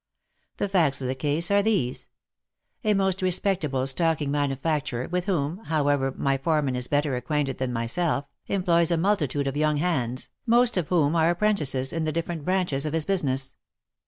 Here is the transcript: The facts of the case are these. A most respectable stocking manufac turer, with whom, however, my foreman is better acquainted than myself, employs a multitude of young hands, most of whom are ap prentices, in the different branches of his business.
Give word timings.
The 0.57 0.67
facts 0.67 0.99
of 0.99 1.05
the 1.05 1.13
case 1.13 1.51
are 1.51 1.61
these. 1.61 2.09
A 2.83 2.95
most 2.95 3.21
respectable 3.21 3.85
stocking 3.85 4.31
manufac 4.31 4.85
turer, 4.87 5.07
with 5.11 5.25
whom, 5.25 5.59
however, 5.65 6.11
my 6.17 6.39
foreman 6.39 6.75
is 6.75 6.87
better 6.87 7.15
acquainted 7.15 7.59
than 7.59 7.71
myself, 7.71 8.25
employs 8.47 8.89
a 8.89 8.97
multitude 8.97 9.45
of 9.45 9.55
young 9.55 9.77
hands, 9.77 10.29
most 10.47 10.75
of 10.75 10.87
whom 10.87 11.15
are 11.15 11.29
ap 11.29 11.37
prentices, 11.39 11.93
in 11.93 12.05
the 12.05 12.11
different 12.11 12.43
branches 12.45 12.83
of 12.83 12.93
his 12.93 13.05
business. 13.05 13.55